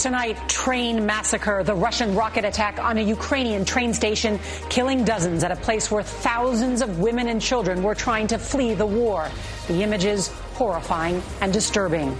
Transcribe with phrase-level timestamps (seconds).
[0.00, 5.52] Tonight, train massacre, the Russian rocket attack on a Ukrainian train station, killing dozens at
[5.52, 9.28] a place where thousands of women and children were trying to flee the war.
[9.68, 12.16] The images horrifying and disturbing.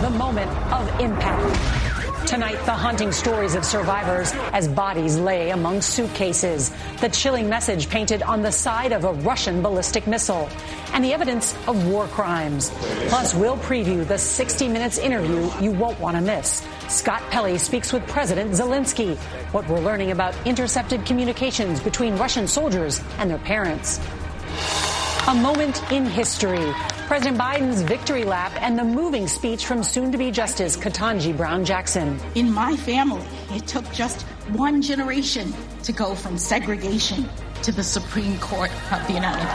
[0.00, 1.81] The moment of impact.
[2.26, 6.70] Tonight, the haunting stories of survivors as bodies lay among suitcases.
[7.00, 10.48] The chilling message painted on the side of a Russian ballistic missile.
[10.92, 12.70] And the evidence of war crimes.
[13.08, 16.66] Plus, we'll preview the 60 Minutes interview you won't want to miss.
[16.88, 19.16] Scott Pelley speaks with President Zelensky.
[19.52, 24.00] What we're learning about intercepted communications between Russian soldiers and their parents.
[25.28, 26.72] A moment in history.
[27.12, 32.18] President Biden's victory lap and the moving speech from soon-to-be Justice Ketanji Brown Jackson.
[32.36, 35.52] In my family, it took just one generation
[35.82, 37.28] to go from segregation
[37.64, 39.46] to the Supreme Court of the United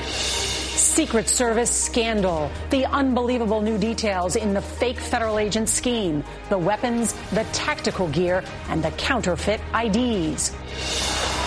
[0.00, 0.08] States.
[0.80, 7.12] Secret Service scandal, the unbelievable new details in the fake federal agent scheme, the weapons,
[7.32, 10.54] the tactical gear, and the counterfeit IDs.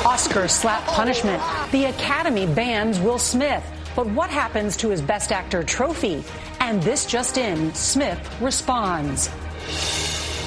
[0.06, 1.42] Oscar slap punishment.
[1.72, 3.64] The Academy bans Will Smith.
[4.00, 6.24] But what happens to his Best Actor trophy?
[6.62, 9.30] And this just in, Smith responds.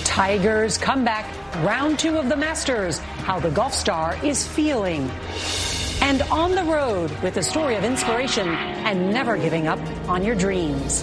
[0.04, 1.26] Tigers comeback,
[1.56, 5.10] round two of the Masters, how the golf star is feeling.
[6.00, 10.34] And on the road with a story of inspiration and never giving up on your
[10.34, 11.02] dreams.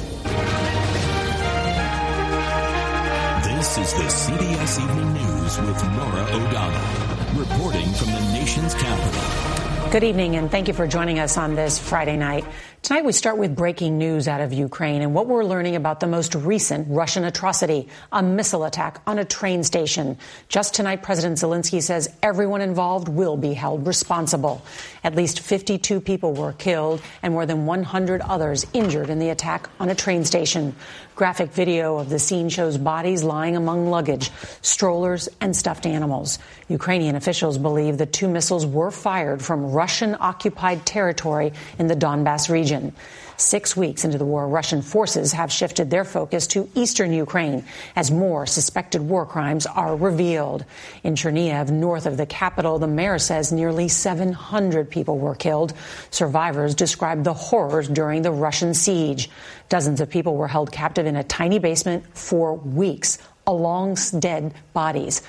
[3.45, 9.68] This is the CBS Evening News with Norah O'Donnell, reporting from the nation's capital.
[9.91, 12.45] Good evening, and thank you for joining us on this Friday night.
[12.83, 16.05] Tonight, we start with breaking news out of Ukraine and what we're learning about the
[16.05, 20.19] most recent Russian atrocity, a missile attack on a train station.
[20.47, 24.61] Just tonight, President Zelensky says everyone involved will be held responsible.
[25.03, 29.69] At least 52 people were killed and more than 100 others injured in the attack
[29.79, 30.75] on a train station.
[31.19, 34.31] Graphic video of the scene shows bodies lying among luggage,
[34.61, 36.39] strollers, and stuffed animals.
[36.69, 42.49] Ukrainian officials believe the two missiles were fired from Russian occupied territory in the Donbass
[42.49, 42.93] region.
[43.39, 47.63] Six weeks into the war, Russian forces have shifted their focus to eastern Ukraine
[47.95, 50.65] as more suspected war crimes are revealed.
[51.03, 55.73] In Chernihiv, north of the capital, the mayor says nearly 700 people were killed.
[56.11, 59.29] Survivors describe the horrors during the Russian siege.
[59.69, 65.21] Dozens of people were held captive in a tiny basement for weeks along dead bodies.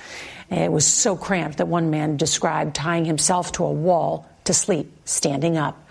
[0.49, 4.91] It was so cramped that one man described tying himself to a wall to sleep
[5.05, 5.81] standing up.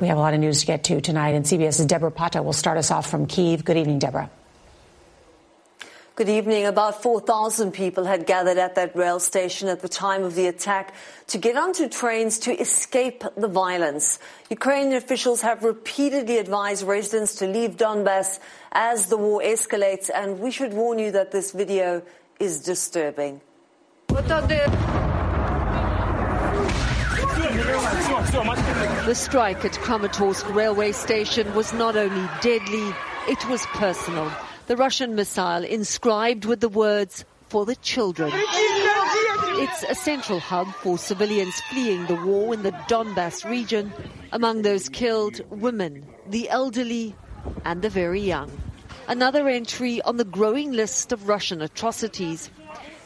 [0.00, 2.54] We have a lot of news to get to tonight, and CBS's Deborah Patta will
[2.54, 3.64] start us off from Kiev.
[3.64, 4.30] Good evening, Deborah.
[6.14, 6.66] Good evening.
[6.66, 10.94] About 4,000 people had gathered at that rail station at the time of the attack
[11.28, 14.18] to get onto trains to escape the violence.
[14.50, 18.40] Ukrainian officials have repeatedly advised residents to leave Donbass
[18.72, 22.02] as the war escalates, and we should warn you that this video
[22.38, 23.40] is disturbing.
[29.06, 32.94] The strike at Kramatorsk railway station was not only deadly,
[33.28, 34.32] it was personal.
[34.68, 38.32] The Russian missile inscribed with the words, for the children.
[38.34, 43.92] It's a central hub for civilians fleeing the war in the Donbass region.
[44.32, 47.14] Among those killed, women, the elderly,
[47.66, 48.50] and the very young.
[49.06, 52.48] Another entry on the growing list of Russian atrocities.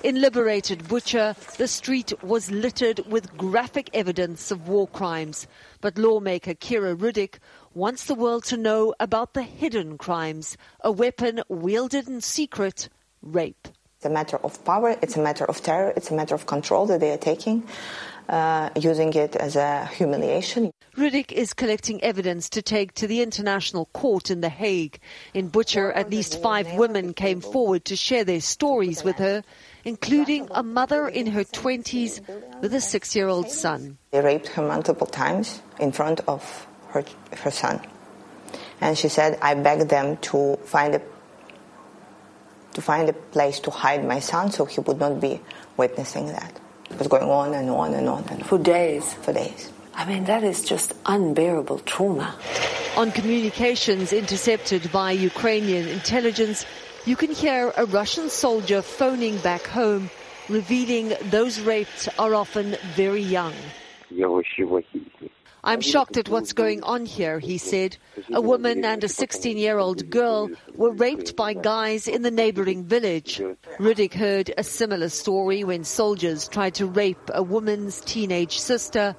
[0.06, 5.48] In liberated Bucha, the street was littered with graphic evidence of war crimes.
[5.80, 7.40] But lawmaker Kira Rudik
[7.74, 12.88] wants the world to know about the hidden crimes, a weapon wielded in secret,
[13.20, 13.66] rape.
[13.96, 16.86] It's a matter of power, it's a matter of terror, it's a matter of control
[16.86, 17.66] that they are taking,
[18.28, 20.72] uh, using it as a humiliation.
[20.96, 24.98] Rudik is collecting evidence to take to the International Court in The Hague.
[25.34, 29.42] In Bucha, at least five women came forward to share their stories with her
[29.86, 32.20] including a mother in her 20s
[32.60, 33.96] with a six year old son.
[34.10, 37.04] They raped her multiple times in front of her,
[37.38, 37.80] her son.
[38.80, 41.02] And she said, I begged them to find a
[42.74, 45.40] to find a place to hide my son so he would not be
[45.78, 46.60] witnessing that.
[46.90, 48.48] It was going on and on and on and on.
[48.48, 49.14] For days.
[49.14, 49.72] For days.
[49.94, 52.36] I mean, that is just unbearable trauma.
[52.96, 56.64] On communications intercepted by Ukrainian intelligence,
[57.06, 60.10] you can hear a Russian soldier phoning back home,
[60.48, 63.54] revealing those raped are often very young.
[65.66, 67.98] I'm shocked at what's going on here, he said.
[68.32, 72.84] A woman and a 16 year old girl were raped by guys in the neighboring
[72.84, 73.42] village.
[73.78, 79.14] Rudik heard a similar story when soldiers tried to rape a woman's teenage sister.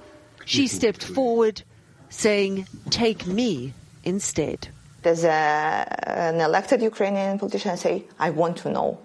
[0.46, 1.62] She stepped forward,
[2.10, 3.74] saying, Take me
[4.04, 4.70] instead
[5.08, 9.00] a, an elected Ukrainian politician say, I want to know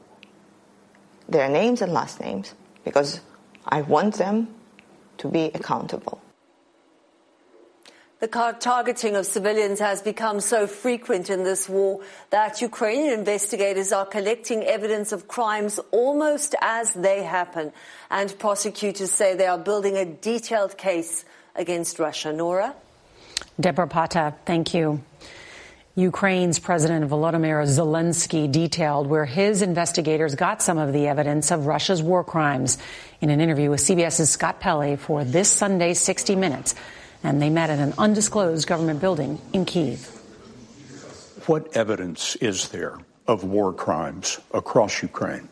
[1.29, 2.55] their names and last names
[2.85, 3.21] because
[3.67, 4.49] I want them
[5.19, 6.21] to be accountable.
[8.23, 14.07] The targeting of civilians has become so frequent in this war that Ukrainian investigators are
[14.07, 17.73] collecting evidence of crimes almost as they happen.
[18.13, 21.25] And prosecutors say they are building a detailed case
[21.57, 22.33] against Russia.
[22.33, 22.77] Norah?
[23.59, 25.03] Deborah Patta, thank you.
[25.97, 32.01] Ukraine's President Volodymyr Zelensky detailed where his investigators got some of the evidence of Russia's
[32.01, 32.79] war crimes
[33.21, 36.77] in an interview with CBS's Scott Pelley for this Sunday's 60 Minutes.
[37.23, 40.07] And they met at an undisclosed government building in Kiev.
[41.47, 45.49] What evidence is there of war crimes across Ukraine?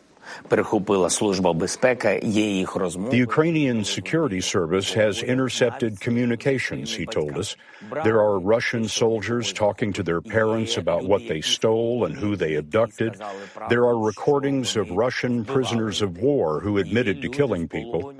[3.11, 7.55] The Ukrainian Security Service has intercepted communications, he told us.
[8.03, 12.55] There are Russian soldiers talking to their parents about what they stole and who they
[12.55, 13.21] abducted.
[13.69, 18.13] There are recordings of Russian prisoners of war who admitted to killing people.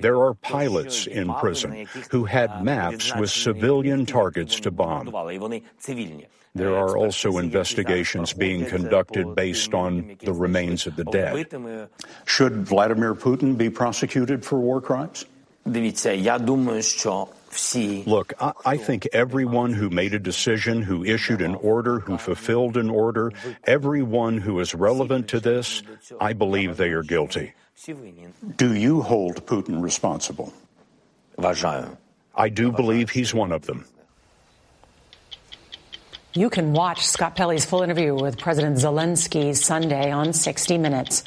[0.00, 5.12] There are pilots in prison who had maps with civilian targets to bomb.
[6.54, 11.48] There are also investigations being conducted based on the remains of the dead.
[12.26, 15.24] Should Vladimir Putin be prosecuted for war crimes?
[18.06, 22.76] Look, I, I, think everyone who made a decision, who issued an order, who fulfilled
[22.76, 23.32] an order,
[23.64, 25.82] everyone who is relevant to this,
[26.20, 27.54] I believe they are guilty.
[28.56, 30.52] Do you hold Putin responsible?
[32.34, 33.86] I do believe he's one of them.
[36.36, 41.22] You can watch Scott Pelley's full interview with President Zelensky Sunday on 60 Minutes.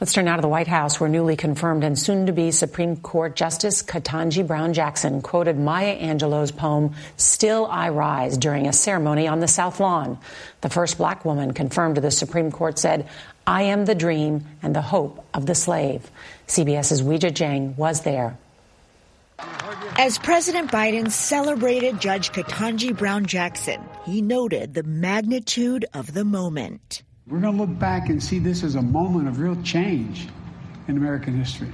[0.00, 2.96] Let's turn now to the White House, where newly confirmed and soon to be Supreme
[2.96, 9.28] Court Justice Ketanji Brown Jackson quoted Maya Angelou's poem, Still I Rise, during a ceremony
[9.28, 10.18] on the South Lawn.
[10.62, 13.10] The first black woman confirmed to the Supreme Court said,
[13.46, 16.10] I am the dream and the hope of the slave.
[16.46, 18.38] CBS's Weijia Jiang was there.
[19.96, 27.02] As President Biden celebrated Judge Ketanji Brown Jackson, he noted the magnitude of the moment.
[27.26, 30.26] We're going to look back and see this as a moment of real change
[30.88, 31.72] in American history.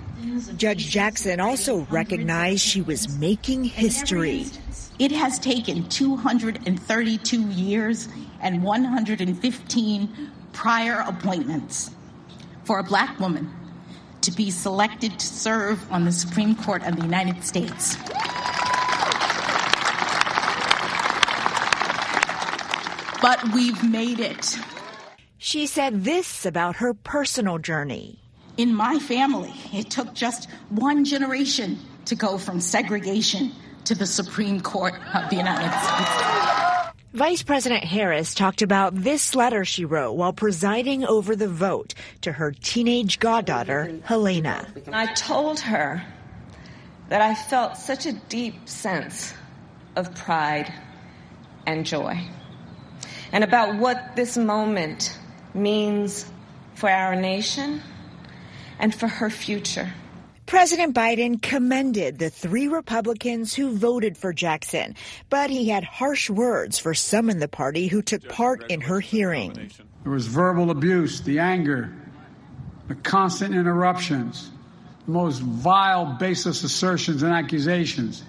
[0.56, 4.46] Judge Jackson also recognized she was making history.
[4.98, 8.08] It has taken 232 years
[8.40, 11.90] and 115 prior appointments
[12.64, 13.50] for a black woman
[14.26, 17.96] to be selected to serve on the Supreme Court of the United States.
[23.22, 24.58] But we've made it.
[25.38, 28.18] She said this about her personal journey.
[28.56, 33.52] In my family, it took just one generation to go from segregation
[33.84, 36.65] to the Supreme Court of the United States.
[37.16, 42.30] Vice President Harris talked about this letter she wrote while presiding over the vote to
[42.30, 44.66] her teenage goddaughter, Helena.
[44.92, 46.04] I told her
[47.08, 49.32] that I felt such a deep sense
[49.96, 50.70] of pride
[51.66, 52.20] and joy,
[53.32, 55.18] and about what this moment
[55.54, 56.30] means
[56.74, 57.80] for our nation
[58.78, 59.90] and for her future.
[60.46, 64.94] President Biden commended the three Republicans who voted for Jackson,
[65.28, 69.00] but he had harsh words for some in the party who took part in her
[69.00, 69.72] hearing.
[70.04, 71.92] There was verbal abuse, the anger,
[72.86, 74.52] the constant interruptions,
[75.04, 78.22] the most vile, baseless assertions and accusations.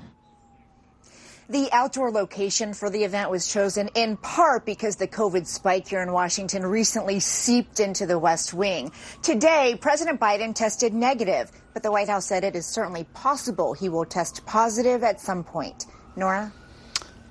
[1.50, 6.02] The outdoor location for the event was chosen in part because the COVID spike here
[6.02, 8.92] in Washington recently seeped into the West Wing.
[9.24, 13.88] Today, President Biden tested negative, but the White House said it is certainly possible he
[13.88, 15.86] will test positive at some point.
[16.18, 16.52] Norah?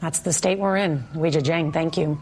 [0.00, 1.04] That's the state we're in.
[1.12, 2.18] Weijia Jiang, thank you.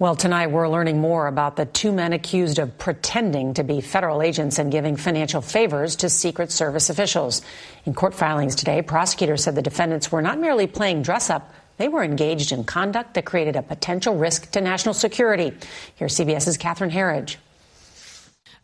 [0.00, 4.22] Well, tonight we're learning more about the two men accused of pretending to be federal
[4.22, 7.42] agents and giving financial favors to Secret Service officials.
[7.84, 11.88] In court filings today, prosecutors said the defendants were not merely playing dress up, they
[11.88, 15.52] were engaged in conduct that created a potential risk to national security.
[15.96, 17.36] Here's CBS's Catherine Herridge.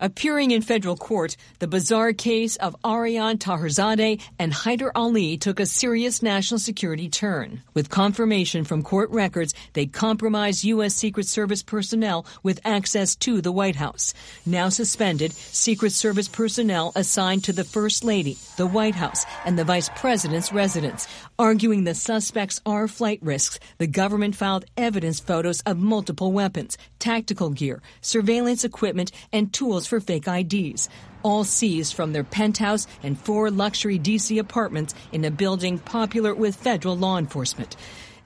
[0.00, 5.66] Appearing in federal court, the bizarre case of Aryan Taherzadeh and Haider Ali took a
[5.66, 7.62] serious national security turn.
[7.74, 10.94] With confirmation from court records, they compromised U.S.
[10.94, 14.14] Secret Service personnel with access to the White House.
[14.44, 19.64] Now suspended, Secret Service personnel assigned to the First Lady, the White House, and the
[19.64, 21.06] Vice President's residence.
[21.38, 27.50] Arguing the suspects are flight risks, the government filed evidence photos of multiple weapons, tactical
[27.50, 30.88] gear, surveillance equipment, and tools for fake IDs,
[31.22, 34.38] all seized from their penthouse and four luxury D.C.
[34.38, 37.76] apartments in a building popular with federal law enforcement.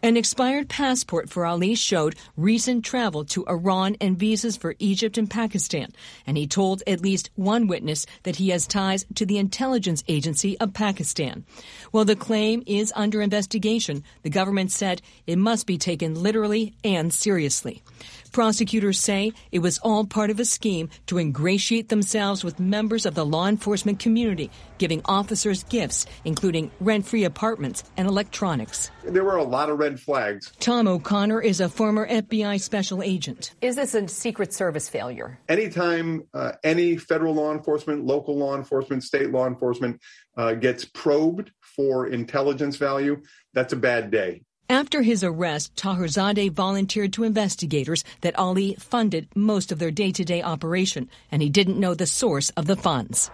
[0.00, 5.28] An expired passport for Ali showed recent travel to Iran and visas for Egypt and
[5.28, 5.92] Pakistan,
[6.24, 10.56] and he told at least one witness that he has ties to the intelligence agency
[10.60, 11.44] of Pakistan.
[11.90, 17.12] While the claim is under investigation, the government said it must be taken literally and
[17.12, 17.82] seriously.
[18.30, 23.14] Prosecutors say it was all part of a scheme to ingratiate themselves with members of
[23.14, 28.90] the law enforcement community, giving officers gifts, including rent free apartments and electronics.
[29.02, 30.52] There were a lot of red flags.
[30.60, 33.54] Tom O'Connor is a former FBI special agent.
[33.62, 35.38] Is this a Secret Service failure?
[35.48, 40.00] Anytime uh, any federal law enforcement, local law enforcement, state law enforcement
[40.36, 43.22] uh, gets probed for intelligence value,
[43.54, 44.42] that's a bad day.
[44.70, 50.24] After his arrest, Taherzadeh volunteered to investigators that Ali funded most of their day to
[50.24, 53.30] day operation, and he didn't know the source of the funds.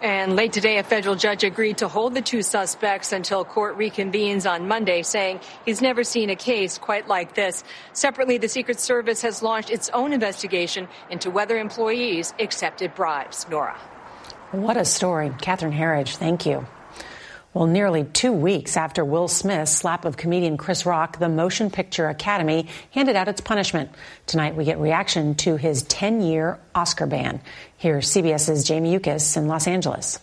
[0.00, 4.48] And late today, a federal judge agreed to hold the two suspects until court reconvenes
[4.48, 7.64] on Monday, saying he's never seen a case quite like this.
[7.94, 13.48] Separately, the Secret Service has launched its own investigation into whether employees accepted bribes.
[13.48, 13.78] Norah.
[14.52, 15.34] What a story.
[15.40, 16.66] Catherine Herridge, thank you.
[17.58, 22.08] Well, nearly two weeks after Will Smith's slap of comedian Chris Rock, the Motion Picture
[22.08, 23.90] Academy handed out its punishment.
[24.26, 27.40] Tonight, we get reaction to his 10 year Oscar ban.
[27.76, 30.20] Here's CBS's Jamie Yuccas in Los Angeles.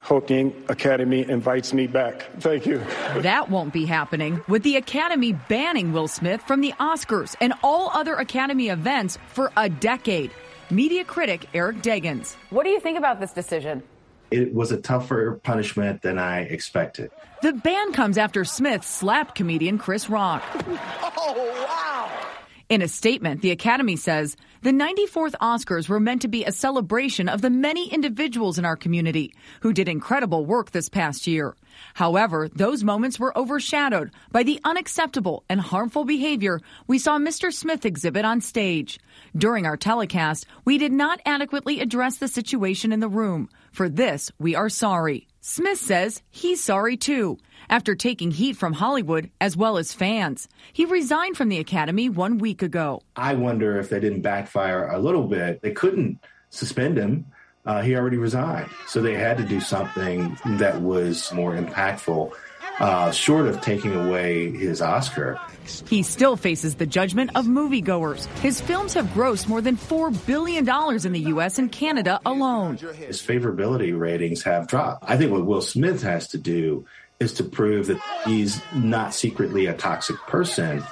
[0.00, 2.28] Hope the Academy invites me back.
[2.40, 2.78] Thank you.
[3.18, 7.92] That won't be happening, with the Academy banning Will Smith from the Oscars and all
[7.94, 10.32] other Academy events for a decade.
[10.68, 12.34] Media critic Eric Deggans.
[12.50, 13.84] What do you think about this decision?
[14.30, 17.10] It was a tougher punishment than I expected.
[17.42, 20.42] The ban comes after Smith slapped comedian Chris Rock.
[21.22, 21.34] Oh,
[21.68, 22.29] wow.
[22.70, 27.28] In a statement, the Academy says the 94th Oscars were meant to be a celebration
[27.28, 31.56] of the many individuals in our community who did incredible work this past year.
[31.94, 37.52] However, those moments were overshadowed by the unacceptable and harmful behavior we saw Mr.
[37.52, 39.00] Smith exhibit on stage.
[39.36, 43.48] During our telecast, we did not adequately address the situation in the room.
[43.72, 45.26] For this, we are sorry.
[45.40, 47.36] Smith says he's sorry too
[47.70, 50.48] after taking heat from Hollywood as well as fans.
[50.72, 53.02] He resigned from the Academy one week ago.
[53.16, 55.62] I wonder if they didn't backfire a little bit.
[55.62, 56.18] They couldn't
[56.50, 57.26] suspend him.
[57.64, 58.70] Uh, he already resigned.
[58.86, 62.32] So they had to do something that was more impactful.
[62.80, 65.38] Uh, short of taking away his Oscar.
[65.86, 68.24] He still faces the judgment of moviegoers.
[68.38, 70.66] His films have grossed more than $4 billion
[71.06, 71.58] in the U.S.
[71.58, 72.78] and Canada alone.
[72.78, 75.04] His favorability ratings have dropped.
[75.06, 76.86] I think what Will Smith has to do
[77.20, 80.82] is to prove that he's not secretly a toxic person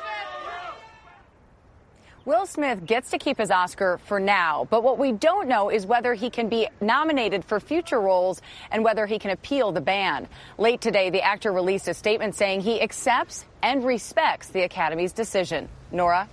[2.29, 5.87] Will Smith gets to keep his Oscar for now, but what we don't know is
[5.87, 10.29] whether he can be nominated for future roles and whether he can appeal the ban.
[10.59, 15.71] Late today, the actor released a statement saying he accepts and respects the Academy's decision.
[15.91, 16.29] Norah?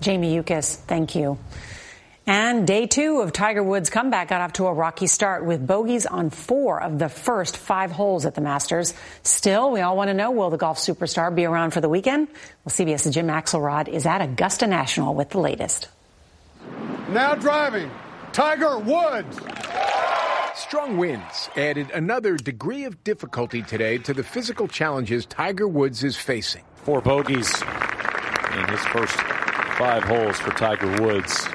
[0.00, 1.36] Jamie Yuccas, thank you.
[2.26, 6.06] And day two of Tiger Woods' comeback got off to a rocky start with bogeys
[6.06, 8.94] on four of the first five holes at the Masters.
[9.22, 12.28] Still, we all want to know, will the golf superstar be around for the weekend?
[12.64, 15.88] Well, CBS's Jim Axelrod is at Augusta National with the latest.
[17.10, 17.90] Now driving,
[18.32, 19.38] Tiger Woods.
[20.54, 26.16] Strong winds added another degree of difficulty today to the physical challenges Tiger Woods is
[26.16, 26.64] facing.
[26.76, 29.14] Four bogeys in his first
[29.76, 31.46] five holes for Tiger Woods.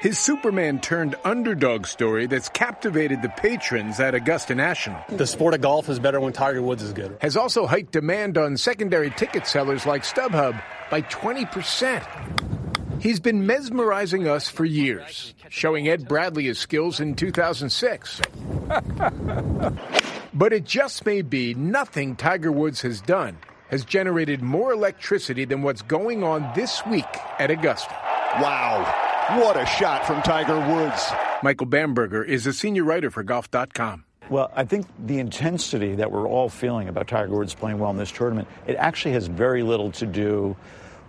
[0.00, 5.02] His Superman turned underdog story that's captivated the patrons at Augusta National.
[5.08, 7.18] The sport of golf is better when Tiger Woods is good.
[7.20, 13.02] Has also hiked demand on secondary ticket sellers like StubHub by 20%.
[13.02, 18.20] He's been mesmerizing us for years, showing Ed Bradley his skills in 2006.
[20.32, 23.36] but it just may be nothing Tiger Woods has done
[23.68, 27.04] has generated more electricity than what's going on this week
[27.38, 27.94] at Augusta.
[28.40, 29.07] Wow.
[29.28, 31.12] What a shot from Tiger Woods.
[31.42, 34.04] Michael Bamberger is a senior writer for golf.com.
[34.30, 37.98] Well, I think the intensity that we're all feeling about Tiger Woods playing well in
[37.98, 40.56] this tournament, it actually has very little to do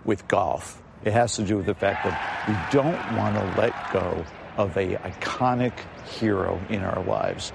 [0.04, 0.82] with golf.
[1.02, 4.22] It has to do with the fact that we don't want to let go
[4.58, 5.72] of a iconic
[6.04, 7.54] hero in our lives.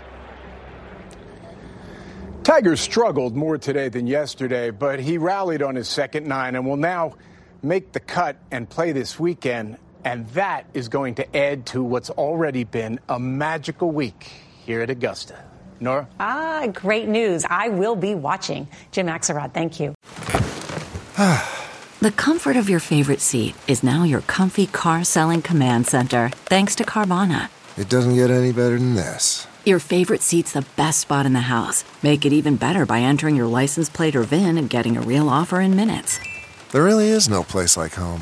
[2.41, 6.75] Tiger struggled more today than yesterday, but he rallied on his second nine and will
[6.75, 7.13] now
[7.61, 12.11] make the cut and play this weekend and that is going to add to what's
[12.11, 14.31] already been a magical week
[14.63, 15.43] here at Augusta.
[15.79, 16.07] Norah?
[16.19, 17.43] Ah, great news.
[17.49, 18.67] I will be watching.
[18.91, 19.93] Jim Axelrod, thank you.
[21.99, 26.75] the comfort of your favorite seat is now your comfy car selling command center, thanks
[26.75, 27.49] to Carvana.
[27.75, 29.47] It doesn't get any better than this.
[29.65, 31.83] Your favorite seat's the best spot in the house.
[32.03, 35.27] Make it even better by entering your license plate or VIN and getting a real
[35.27, 36.19] offer in minutes.
[36.71, 38.21] There really is no place like home.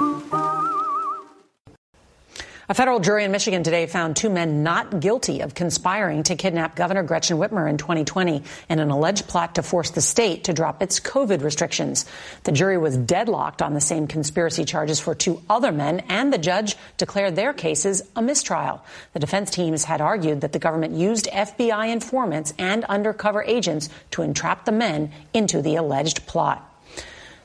[2.71, 6.73] A federal jury in Michigan today found two men not guilty of conspiring to kidnap
[6.73, 10.81] Governor Gretchen Whitmer in 2020 in an alleged plot to force the state to drop
[10.81, 12.05] its COVID restrictions.
[12.45, 16.37] The jury was deadlocked on the same conspiracy charges for two other men, and the
[16.37, 18.81] judge declared their cases a mistrial.
[19.11, 24.21] The defense teams had argued that the government used FBI informants and undercover agents to
[24.21, 26.70] entrap the men into the alleged plot.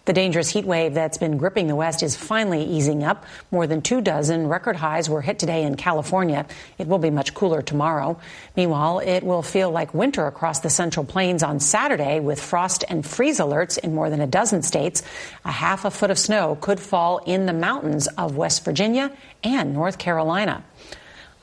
[0.07, 3.27] The dangerous heat wave that's been gripping the West is finally easing up.
[3.51, 6.47] More than two dozen record highs were hit today in California.
[6.79, 8.17] It will be much cooler tomorrow.
[8.57, 13.05] Meanwhile, it will feel like winter across the central plains on Saturday with frost and
[13.05, 15.03] freeze alerts in more than a dozen states.
[15.45, 19.11] A half a foot of snow could fall in the mountains of West Virginia
[19.43, 20.63] and North Carolina.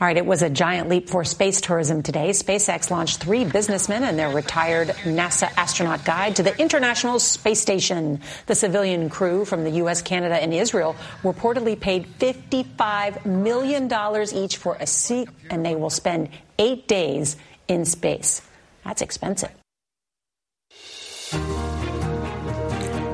[0.01, 2.32] All right, it was a giant leap for space tourism today.
[2.32, 8.19] SpaceX launched three businessmen and their retired NASA astronaut guide to the International Space Station.
[8.47, 13.89] The civilian crew from the U.S., Canada, and Israel reportedly paid $55 million
[14.34, 18.41] each for a seat, and they will spend eight days in space.
[18.84, 19.51] That's expensive.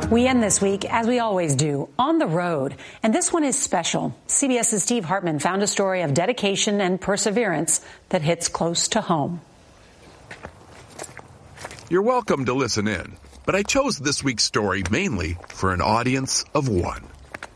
[0.10, 2.74] We end this week, as we always do, on the road.
[3.04, 4.16] And this one is special.
[4.28, 9.40] CBS's Steve Hartman found a story of dedication and perseverance that hits close to home.
[11.92, 16.44] You're welcome to listen in, but I chose this week's story mainly for an audience
[16.56, 17.04] of one.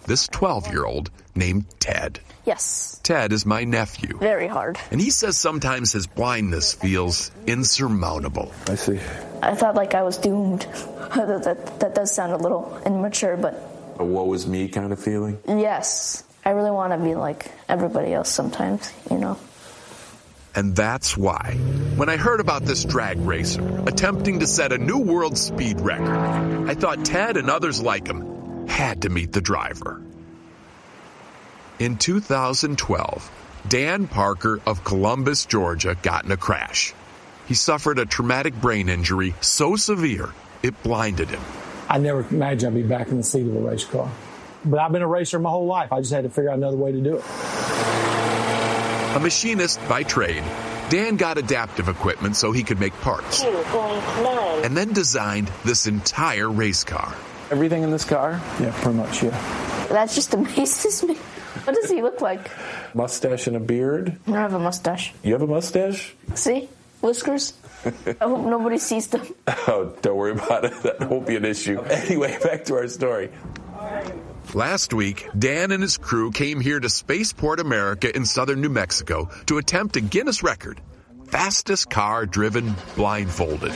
[0.05, 2.19] This 12 year old named Ted.
[2.45, 2.99] Yes.
[3.03, 4.17] Ted is my nephew.
[4.17, 4.77] Very hard.
[4.91, 8.51] And he says sometimes his blindness feels insurmountable.
[8.67, 8.99] I see.
[9.41, 10.61] I thought like I was doomed.
[11.15, 13.55] that, that, that does sound a little immature, but.
[13.99, 15.39] A woe is me kind of feeling?
[15.47, 16.23] Yes.
[16.45, 19.37] I really want to be like everybody else sometimes, you know.
[20.55, 21.55] And that's why,
[21.95, 26.15] when I heard about this drag racer attempting to set a new world speed record,
[26.69, 30.01] I thought Ted and others like him had to meet the driver.
[31.83, 33.31] In 2012,
[33.67, 36.93] Dan Parker of Columbus, Georgia got in a crash.
[37.45, 40.29] He suffered a traumatic brain injury so severe
[40.63, 41.41] it blinded him.
[41.89, 44.09] I never imagined I'd be back in the seat of a race car.
[44.63, 45.91] But I've been a racer my whole life.
[45.91, 47.25] I just had to figure out another way to do it.
[49.17, 50.45] A machinist by trade,
[50.87, 53.43] Dan got adaptive equipment so he could make parts.
[53.43, 57.13] And then designed this entire race car.
[57.51, 58.41] Everything in this car?
[58.61, 59.31] Yeah, pretty much, yeah.
[59.89, 61.17] That just amazes me.
[61.65, 62.49] What does he look like?
[62.93, 64.17] mustache and a beard.
[64.27, 65.13] I have a mustache.
[65.23, 66.13] You have a mustache?
[66.35, 66.69] See?
[67.01, 67.53] Whiskers.
[67.85, 69.21] I hope nobody sees them.
[69.67, 70.73] Oh, don't worry about it.
[70.83, 71.81] That won't be an issue.
[71.81, 73.29] Anyway, back to our story.
[74.53, 79.29] Last week, Dan and his crew came here to Spaceport America in southern New Mexico
[79.47, 80.79] to attempt a Guinness record.
[81.27, 83.71] Fastest car driven blindfolded.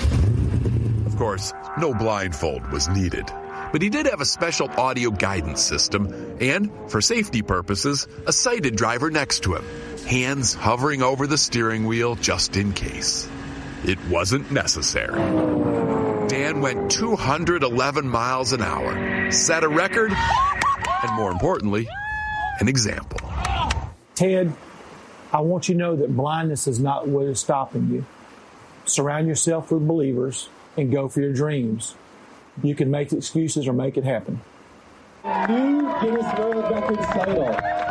[1.06, 3.26] Of course, no blindfold was needed.
[3.72, 8.76] But he did have a special audio guidance system and, for safety purposes, a sighted
[8.76, 9.66] driver next to him,
[10.06, 13.30] hands hovering over the steering wheel just in case.
[13.86, 15.18] It wasn't necessary.
[16.28, 21.88] Dan went 211 miles an hour, set a record, and more importantly,
[22.60, 23.20] an example.
[24.16, 24.54] Ted,
[25.32, 28.06] I want you to know that blindness is not what is stopping you.
[28.86, 31.96] Surround yourself with believers and go for your dreams.
[32.64, 34.42] You can make excuses or make it happen.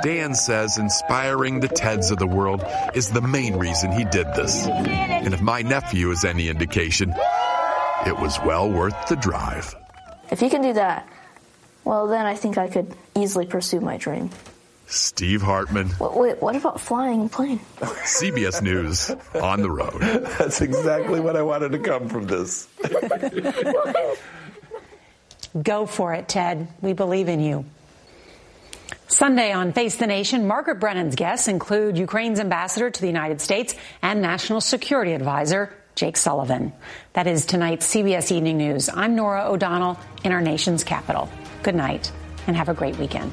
[0.03, 4.67] Dan says inspiring the Teds of the world is the main reason he did this.
[4.67, 7.15] And if my nephew is any indication,
[8.07, 9.75] it was well worth the drive.
[10.31, 11.09] If he can do that,
[11.85, 14.31] well, then I think I could easily pursue my dream.
[14.89, 17.59] Steve Hartman, Wait, wait what about flying a plane?
[17.81, 20.01] CBS News, on the road.
[20.39, 22.69] That's exactly what I wanted to come from this.
[25.61, 26.69] Go for it, Ted.
[26.81, 27.65] We believe in you.
[29.09, 33.75] Sunday on Face the Nation, Margaret Brennan's guests include Ukraine's ambassador to the United States
[34.03, 36.73] and National Security Advisor Jake Sullivan.
[37.15, 38.91] That is tonight's CBS Evening News.
[38.93, 41.29] I'm Norah O'Donnell in our nation's capital.
[41.63, 42.13] Good night
[42.47, 43.33] and have a great weekend.